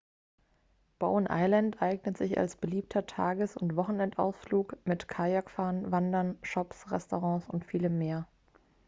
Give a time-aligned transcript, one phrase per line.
[0.97, 7.65] bowen island eignet sich als beliebter tages oder wochenendausflug mit kajakfahren wandern shops restaurants und
[7.65, 8.27] vielem mehr